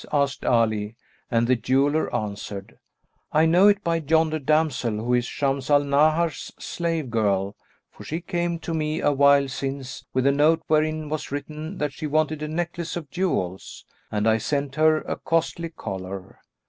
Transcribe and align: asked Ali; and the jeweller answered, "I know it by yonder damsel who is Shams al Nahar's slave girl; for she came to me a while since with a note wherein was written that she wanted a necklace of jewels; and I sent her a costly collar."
asked 0.11 0.43
Ali; 0.43 0.95
and 1.29 1.45
the 1.45 1.55
jeweller 1.55 2.11
answered, 2.11 2.79
"I 3.31 3.45
know 3.45 3.67
it 3.67 3.83
by 3.83 3.97
yonder 3.97 4.39
damsel 4.39 4.93
who 4.93 5.13
is 5.13 5.25
Shams 5.25 5.69
al 5.69 5.83
Nahar's 5.83 6.51
slave 6.57 7.11
girl; 7.11 7.55
for 7.91 8.03
she 8.03 8.19
came 8.19 8.57
to 8.61 8.73
me 8.73 8.99
a 8.99 9.11
while 9.11 9.47
since 9.47 10.03
with 10.11 10.25
a 10.25 10.31
note 10.31 10.63
wherein 10.65 11.07
was 11.07 11.31
written 11.31 11.77
that 11.77 11.93
she 11.93 12.07
wanted 12.07 12.41
a 12.41 12.47
necklace 12.47 12.95
of 12.95 13.11
jewels; 13.11 13.85
and 14.09 14.27
I 14.27 14.39
sent 14.39 14.73
her 14.73 15.01
a 15.01 15.17
costly 15.17 15.69
collar." 15.69 16.39